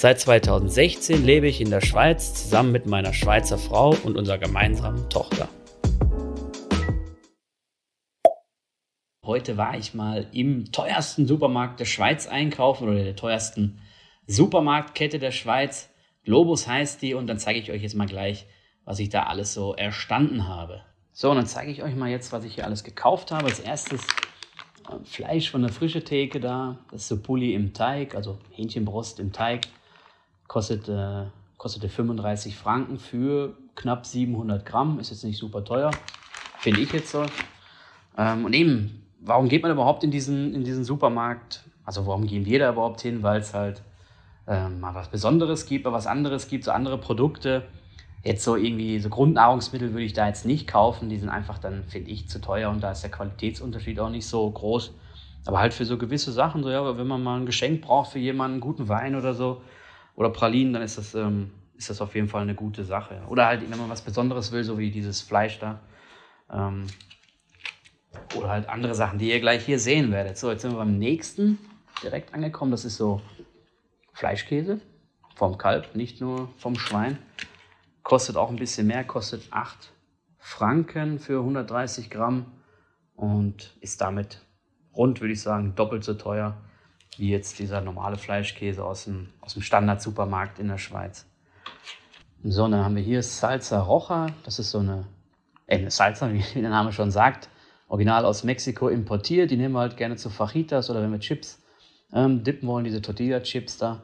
[0.00, 5.10] Seit 2016 lebe ich in der Schweiz zusammen mit meiner Schweizer Frau und unserer gemeinsamen
[5.10, 5.48] Tochter.
[9.26, 13.80] Heute war ich mal im teuersten Supermarkt der Schweiz einkaufen oder der teuersten
[14.28, 15.90] Supermarktkette der Schweiz.
[16.22, 18.46] Globus heißt die und dann zeige ich euch jetzt mal gleich,
[18.84, 20.82] was ich da alles so erstanden habe.
[21.10, 23.46] So, und dann zeige ich euch mal jetzt, was ich hier alles gekauft habe.
[23.46, 26.78] Als erstes äh, Fleisch von der frischen Theke da.
[26.92, 29.62] Das ist so Pulli im Teig, also Hähnchenbrust im Teig.
[30.54, 31.26] Äh,
[31.56, 34.98] kostete 35 Franken für knapp 700 Gramm.
[35.00, 35.90] Ist jetzt nicht super teuer,
[36.58, 37.24] finde ich jetzt so.
[38.16, 41.64] Ähm, und eben, warum geht man überhaupt in diesen, in diesen Supermarkt?
[41.84, 43.22] Also warum gehen wir da überhaupt hin?
[43.22, 43.82] Weil es halt
[44.46, 47.64] ähm, mal was Besonderes gibt, mal was anderes gibt, so andere Produkte
[48.24, 51.08] Jetzt so irgendwie, so Grundnahrungsmittel würde ich da jetzt nicht kaufen.
[51.08, 54.26] Die sind einfach dann, finde ich, zu teuer und da ist der Qualitätsunterschied auch nicht
[54.26, 54.92] so groß.
[55.46, 58.18] Aber halt für so gewisse Sachen, so ja, wenn man mal ein Geschenk braucht für
[58.18, 59.62] jemanden, einen guten Wein oder so,
[60.18, 63.22] oder Pralinen, dann ist das, ähm, ist das auf jeden Fall eine gute Sache.
[63.28, 65.78] Oder halt, wenn man was Besonderes will, so wie dieses Fleisch da.
[66.52, 66.88] Ähm,
[68.34, 70.36] oder halt andere Sachen, die ihr gleich hier sehen werdet.
[70.36, 71.58] So, jetzt sind wir beim nächsten
[72.02, 72.72] direkt angekommen.
[72.72, 73.22] Das ist so
[74.12, 74.80] Fleischkäse
[75.36, 77.18] vom Kalb, nicht nur vom Schwein.
[78.02, 79.92] Kostet auch ein bisschen mehr, kostet 8
[80.38, 82.46] Franken für 130 Gramm
[83.14, 84.44] und ist damit
[84.96, 86.56] rund, würde ich sagen, doppelt so teuer
[87.18, 91.26] wie jetzt dieser normale Fleischkäse aus dem, aus dem Standard-Supermarkt in der Schweiz.
[92.44, 94.28] So, dann haben wir hier Salsa Roja.
[94.44, 95.06] Das ist so eine,
[95.66, 97.48] äh, eine Salsa, wie der Name schon sagt.
[97.88, 99.50] Original aus Mexiko importiert.
[99.50, 101.60] Die nehmen wir halt gerne zu Fajitas oder wenn wir Chips
[102.12, 104.02] ähm, dippen wollen, diese Tortilla-Chips da.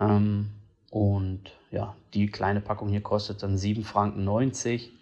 [0.00, 0.50] Ähm,
[0.90, 4.92] und ja, die kleine Packung hier kostet dann 7,90 Franken.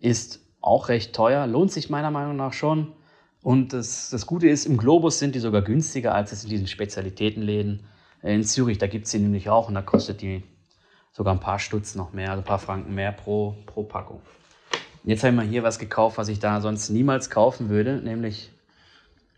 [0.00, 2.92] Ist auch recht teuer, lohnt sich meiner Meinung nach schon.
[3.42, 6.68] Und das, das Gute ist, im Globus sind die sogar günstiger als es in diesen
[6.68, 7.84] Spezialitätenläden
[8.22, 8.78] in Zürich.
[8.78, 10.44] Da gibt es sie nämlich auch und da kostet die
[11.12, 14.20] sogar ein paar Stutz noch mehr, also ein paar Franken mehr pro, pro Packung.
[15.04, 18.52] Jetzt habe ich mal hier was gekauft, was ich da sonst niemals kaufen würde, nämlich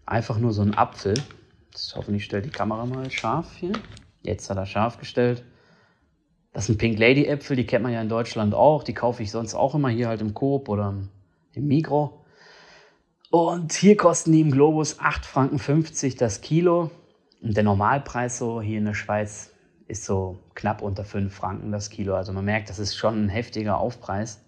[0.05, 1.15] einfach nur so einen Apfel.
[1.75, 3.73] Ich hoffe, ich stelle die Kamera mal scharf hier.
[4.23, 5.43] Jetzt hat er scharf gestellt.
[6.53, 8.85] Das sind Pink Lady Äpfel, die kennt man ja in Deutschland auch.
[8.85, 10.95] Die kaufe ich sonst auch immer hier halt im Coop oder
[11.53, 12.24] im Migro.
[13.35, 16.93] Und hier kosten die im Globus 8,50 Franken das Kilo.
[17.43, 19.51] Und der Normalpreis so hier in der Schweiz
[19.89, 22.15] ist so knapp unter 5 Franken das Kilo.
[22.15, 24.41] Also man merkt, das ist schon ein heftiger Aufpreis.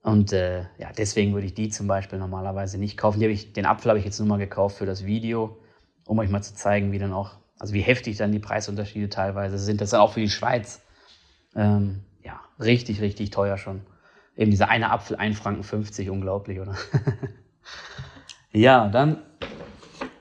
[0.00, 3.20] Und äh, ja, deswegen würde ich die zum Beispiel normalerweise nicht kaufen.
[3.20, 5.58] Ich, den Apfel habe ich jetzt nur mal gekauft für das Video,
[6.06, 9.58] um euch mal zu zeigen, wie dann auch, also wie heftig dann die Preisunterschiede teilweise
[9.58, 9.82] sind.
[9.82, 10.80] Das ist auch für die Schweiz
[11.54, 13.82] ähm, ja, richtig, richtig teuer schon.
[14.34, 16.74] Eben dieser eine Apfel, 1,50 Franken, unglaublich, oder?
[18.52, 19.22] ja, dann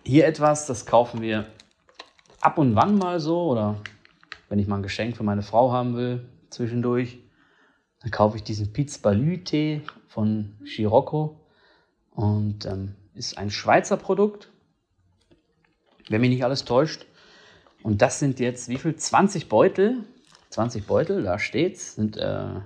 [0.03, 1.45] hier etwas, das kaufen wir
[2.41, 3.75] ab und wann mal so, oder
[4.49, 7.19] wenn ich mal ein Geschenk für meine Frau haben will, zwischendurch,
[8.01, 11.39] dann kaufe ich diesen Pizbalü-Tee von Scirocco
[12.11, 14.49] und ähm, ist ein Schweizer Produkt,
[16.09, 17.05] wenn mich nicht alles täuscht.
[17.83, 18.95] Und das sind jetzt wie viel?
[18.95, 20.03] 20 Beutel
[20.49, 22.61] 20 Beutel, da steht's, sind äh,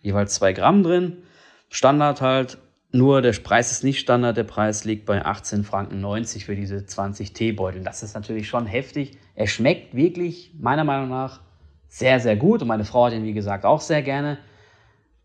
[0.00, 1.22] jeweils 2 Gramm drin.
[1.68, 2.58] Standard halt,
[2.92, 7.32] nur der Preis ist nicht Standard, der Preis liegt bei 18,90 Franken für diese 20
[7.32, 7.82] Teebeutel.
[7.82, 9.16] Das ist natürlich schon heftig.
[9.34, 11.40] Er schmeckt wirklich, meiner Meinung nach,
[11.88, 12.60] sehr, sehr gut.
[12.60, 14.38] Und meine Frau hat ihn, wie gesagt, auch sehr gerne.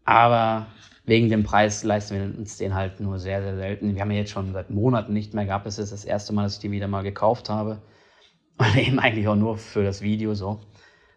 [0.06, 0.67] Aber
[1.06, 3.95] wegen dem Preis leisten wir uns den halt nur sehr, sehr selten.
[3.95, 5.67] Wir haben ihn jetzt schon seit Monaten nicht mehr gehabt.
[5.67, 7.81] Es ist das erste Mal, dass ich den wieder mal gekauft habe.
[8.57, 10.61] Und eben eigentlich auch nur für das Video so.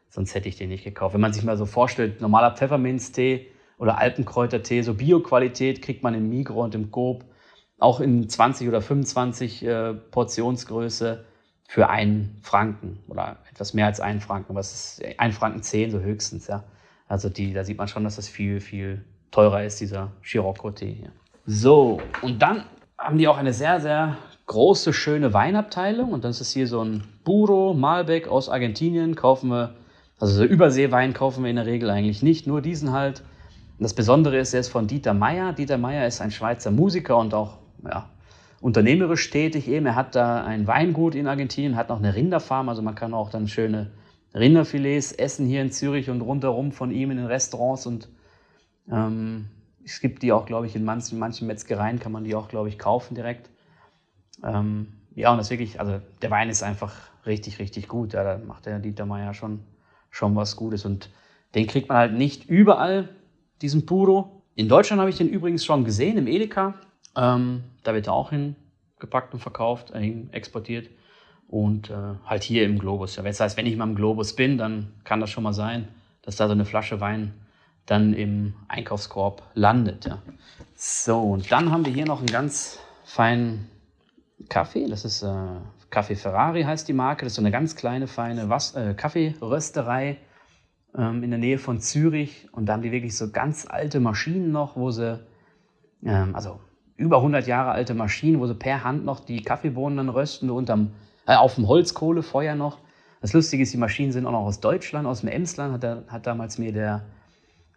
[0.08, 1.14] Sonst hätte ich den nicht gekauft.
[1.14, 3.46] Wenn man sich mal so vorstellt, normaler Pfefferminztee
[3.80, 7.24] oder Alpenkräutertee, so Bio-Qualität kriegt man im Migro und im Coop
[7.78, 11.24] auch in 20 oder 25 äh, Portionsgröße
[11.66, 14.54] für einen Franken oder etwas mehr als einen Franken.
[14.54, 16.62] Was ist ein Franken zehn so höchstens, ja.
[17.08, 21.12] Also die, da sieht man schon, dass das viel, viel teurer ist, dieser Scirocco-Tee hier.
[21.46, 22.64] So, und dann
[22.98, 26.12] haben die auch eine sehr, sehr große, schöne Weinabteilung.
[26.12, 29.16] Und das ist hier so ein Buro Malbec aus Argentinien.
[29.16, 29.74] Kaufen wir
[30.20, 33.22] also so Überseewein kaufen wir in der Regel eigentlich nicht, nur diesen halt.
[33.80, 35.54] Und das Besondere ist, er ist von Dieter Meier.
[35.54, 38.10] Dieter Meier ist ein Schweizer Musiker und auch ja,
[38.60, 39.86] unternehmerisch tätig eben.
[39.86, 43.30] Er hat da ein Weingut in Argentinien, hat noch eine Rinderfarm, also man kann auch
[43.30, 43.90] dann schöne
[44.34, 48.10] Rinderfilets essen hier in Zürich und rundherum von ihm in den Restaurants und
[48.92, 49.46] ähm,
[49.82, 52.68] es gibt die auch, glaube ich, in manchen, manchen Metzgereien kann man die auch, glaube
[52.68, 53.48] ich, kaufen direkt.
[54.44, 56.94] Ähm, ja, und das wirklich, also der Wein ist einfach
[57.24, 58.12] richtig, richtig gut.
[58.12, 59.60] Ja, da macht der Dieter Meier schon,
[60.10, 60.84] schon was Gutes.
[60.84, 61.08] Und
[61.54, 63.08] den kriegt man halt nicht überall,
[63.62, 64.42] diesen Puro.
[64.54, 66.74] In Deutschland habe ich den übrigens schon gesehen, im Edeka.
[67.16, 70.90] Ähm, da wird er auch hingepackt und verkauft, äh, exportiert.
[71.48, 71.94] Und äh,
[72.26, 73.16] halt hier im Globus.
[73.16, 75.88] Ja, das heißt, wenn ich mal im Globus bin, dann kann das schon mal sein,
[76.22, 77.34] dass da so eine Flasche Wein
[77.86, 80.04] dann im Einkaufskorb landet.
[80.04, 80.22] Ja.
[80.76, 83.66] So, und dann haben wir hier noch einen ganz feinen
[84.48, 84.86] Kaffee.
[84.86, 85.28] Das ist äh,
[85.90, 87.24] Kaffee Ferrari heißt die Marke.
[87.24, 90.18] Das ist so eine ganz kleine, feine Was äh, Kaffeerösterei
[90.96, 92.48] ähm, in der Nähe von Zürich.
[92.52, 95.20] Und da haben die wirklich so ganz alte Maschinen noch, wo sie,
[96.04, 96.60] ähm, also
[96.96, 100.92] über 100 Jahre alte Maschinen, wo sie per Hand noch die Kaffeebohnen dann rösten, unterm,
[101.26, 102.78] äh, auf dem Holzkohlefeuer noch.
[103.20, 106.04] Das Lustige ist, die Maschinen sind auch noch aus Deutschland, aus dem Emsland, hat, der,
[106.08, 107.04] hat damals mir der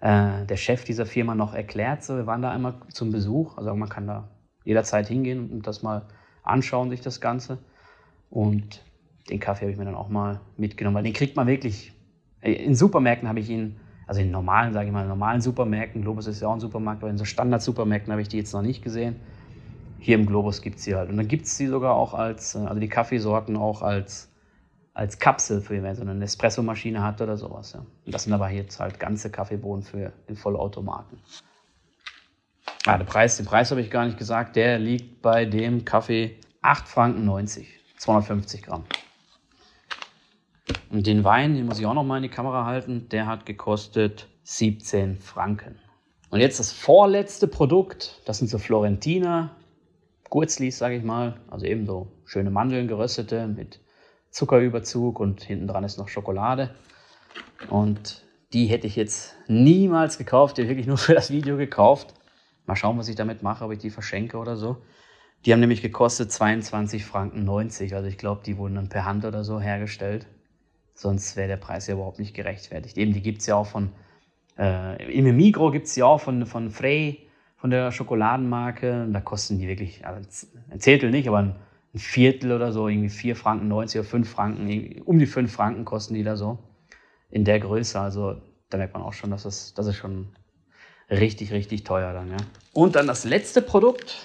[0.03, 2.03] äh, der Chef dieser Firma noch erklärt.
[2.03, 3.57] So, wir waren da einmal zum Besuch.
[3.57, 4.27] Also man kann da
[4.65, 6.07] jederzeit hingehen und das mal
[6.43, 7.59] anschauen, sich das Ganze.
[8.29, 8.83] Und
[9.29, 11.93] den Kaffee habe ich mir dann auch mal mitgenommen, weil den kriegt man wirklich.
[12.43, 16.27] Äh, in Supermärkten habe ich ihn, also in normalen, sage ich mal, normalen Supermärkten, Globus
[16.27, 18.83] ist ja auch ein Supermarkt, aber in so Standard-Supermärkten habe ich die jetzt noch nicht
[18.83, 19.15] gesehen.
[19.99, 21.09] Hier im Globus gibt es sie halt.
[21.09, 24.29] Und dann gibt es sie sogar auch als, äh, also die Kaffeesorten auch als
[24.93, 27.73] als Kapsel für wenn so eine Espresso-Maschine hat oder sowas.
[27.73, 27.79] Ja.
[27.79, 31.19] Und das sind aber jetzt halt ganze Kaffeebohnen für den Vollautomaten.
[32.85, 34.55] Ah, der Preis, den Preis habe ich gar nicht gesagt.
[34.55, 37.67] Der liegt bei dem Kaffee 8 Franken 90,
[37.97, 38.83] 250 Gramm.
[40.93, 43.47] Und den Wein, den muss ich auch noch mal in die Kamera halten, der hat
[43.47, 45.79] gekostet 17 Franken.
[46.29, 49.55] Und jetzt das vorletzte Produkt, das sind so Florentiner,
[50.29, 53.79] Gurzlis, sage ich mal, also eben so schöne Mandeln geröstete mit
[54.29, 56.75] Zuckerüberzug und hinten dran ist noch Schokolade.
[57.71, 58.23] Und
[58.53, 62.13] die hätte ich jetzt niemals gekauft, die wirklich nur für das Video gekauft.
[62.67, 64.77] Mal schauen, was ich damit mache, ob ich die verschenke oder so.
[65.43, 67.95] Die haben nämlich gekostet 22 Franken 90.
[67.95, 70.27] Also ich glaube, die wurden dann per Hand oder so hergestellt.
[70.93, 72.97] Sonst wäre der Preis ja überhaupt nicht gerechtfertigt.
[72.97, 73.91] Eben, die gibt es ja auch von,
[74.57, 79.07] äh, im Migro gibt es ja auch von, von Frey, von der Schokoladenmarke.
[79.11, 80.27] Da kosten die wirklich, also
[80.69, 81.55] ein Zehntel nicht, aber ein
[81.93, 85.85] ein Viertel oder so, irgendwie 4 Franken 90 oder 5 Franken, um die 5 Franken
[85.85, 86.57] kosten die da so.
[87.29, 87.99] In der Größe.
[87.99, 88.35] Also
[88.69, 90.27] da merkt man auch schon, dass es, das ist schon
[91.09, 92.37] richtig, richtig teuer dann, ja.
[92.73, 94.17] Und dann das letzte Produkt,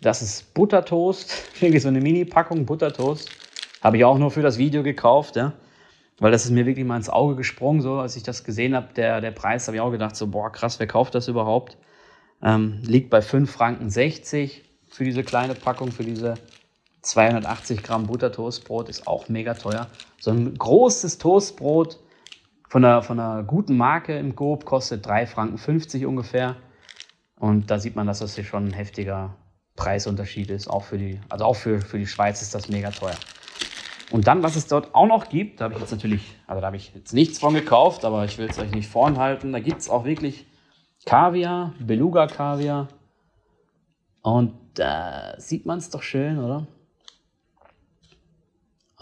[0.00, 1.34] das ist Buttertoast.
[1.60, 3.28] Irgendwie so eine Mini-Packung Buttertoast.
[3.82, 5.52] Habe ich auch nur für das Video gekauft, ja.
[6.18, 8.94] Weil das ist mir wirklich mal ins Auge gesprungen, so als ich das gesehen habe,
[8.94, 11.76] der, der Preis, habe ich auch gedacht, so, boah, krass, wer kauft das überhaupt?
[12.42, 16.34] Ähm, liegt bei 5 Franken 60 für diese kleine Packung, für diese
[17.02, 19.88] 280 Gramm Buttertoastbrot ist auch mega teuer.
[20.18, 21.98] So ein großes Toastbrot
[22.68, 26.56] von einer, von einer guten Marke im Gob kostet 3,50 Franken ungefähr.
[27.36, 29.36] Und da sieht man, dass das hier schon ein heftiger
[29.76, 30.68] Preisunterschied ist.
[30.68, 33.16] Auch für die, also auch für, für die Schweiz ist das mega teuer.
[34.10, 36.66] Und dann, was es dort auch noch gibt, da habe ich jetzt natürlich, also da
[36.66, 39.52] habe ich jetzt nichts von gekauft, aber ich will es euch nicht vorenthalten.
[39.52, 40.46] Da gibt es auch wirklich
[41.06, 42.88] Kaviar, Beluga-Kaviar.
[44.22, 46.66] Und da sieht man es doch schön, oder?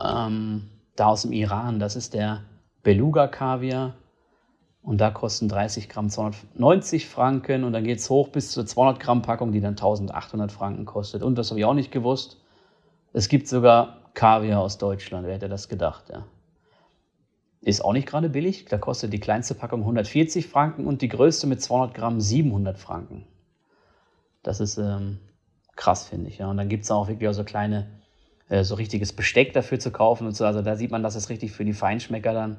[0.02, 1.78] ähm, da aus dem Iran.
[1.78, 2.42] Das ist der
[2.82, 3.94] Beluga-Kaviar.
[4.82, 7.64] Und da kosten 30 Gramm 290 Franken.
[7.64, 11.22] Und dann geht es hoch bis zur 200 Gramm Packung, die dann 1800 Franken kostet.
[11.22, 12.40] Und das habe ich auch nicht gewusst.
[13.12, 15.26] Es gibt sogar Kaviar aus Deutschland.
[15.26, 16.10] Wer hätte das gedacht?
[16.10, 16.26] Ja.
[17.60, 18.66] Ist auch nicht gerade billig.
[18.66, 23.26] Da kostet die kleinste Packung 140 Franken und die größte mit 200 Gramm 700 Franken.
[24.42, 25.18] Das ist ähm,
[25.76, 26.38] krass, finde ich.
[26.38, 26.50] Ja.
[26.50, 27.86] Und dann gibt es auch wirklich auch so kleine
[28.48, 30.44] äh, so richtiges Besteck dafür zu kaufen und so.
[30.44, 32.58] Also da sieht man, das ist richtig für die Feinschmecker dann.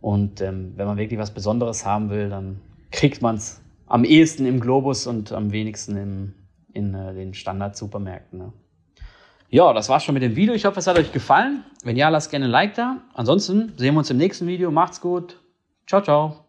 [0.00, 2.60] Und ähm, wenn man wirklich was Besonderes haben will, dann
[2.90, 6.34] kriegt man es am ehesten im Globus und am wenigsten im,
[6.72, 8.38] in äh, den Standard-Supermärkten.
[8.38, 8.52] Ne?
[9.50, 10.54] Ja, das war's schon mit dem Video.
[10.54, 11.64] Ich hoffe, es hat euch gefallen.
[11.82, 12.98] Wenn ja, lasst gerne ein Like da.
[13.14, 14.70] Ansonsten sehen wir uns im nächsten Video.
[14.70, 15.38] Macht's gut.
[15.86, 16.44] Ciao, ciao.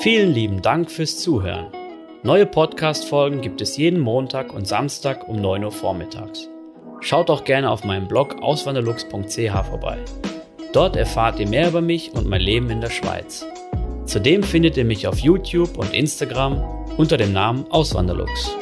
[0.00, 1.66] Vielen lieben Dank fürs Zuhören.
[2.22, 6.48] Neue Podcast-Folgen gibt es jeden Montag und Samstag um 9 Uhr vormittags.
[7.00, 9.98] Schaut auch gerne auf meinem Blog auswanderlux.ch vorbei.
[10.72, 13.46] Dort erfahrt ihr mehr über mich und mein Leben in der Schweiz.
[14.06, 16.62] Zudem findet ihr mich auf YouTube und Instagram
[16.96, 18.56] unter dem Namen Auswanderlux.